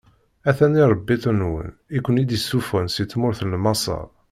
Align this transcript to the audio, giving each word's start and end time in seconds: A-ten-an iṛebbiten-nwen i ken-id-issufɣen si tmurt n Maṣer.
A-ten-an 0.49 0.79
iṛebbiten-nwen 0.83 1.69
i 1.97 1.99
ken-id-issufɣen 2.05 2.87
si 2.89 3.03
tmurt 3.05 3.39
n 3.43 3.53
Maṣer. 3.63 4.05